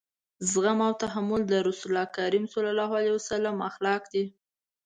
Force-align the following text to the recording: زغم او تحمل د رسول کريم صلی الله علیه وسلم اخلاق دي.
زغم 0.51 0.79
او 0.87 0.91
تحمل 1.03 1.41
د 1.47 1.53
رسول 1.67 1.95
کريم 2.15 2.43
صلی 2.53 2.69
الله 2.73 2.91
علیه 2.99 3.13
وسلم 3.17 3.55
اخلاق 3.69 4.03
دي. 4.13 4.23